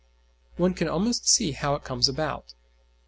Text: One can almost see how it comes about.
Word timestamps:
One 0.57 0.73
can 0.73 0.87
almost 0.89 1.29
see 1.29 1.51
how 1.51 1.75
it 1.75 1.83
comes 1.83 2.09
about. 2.09 2.55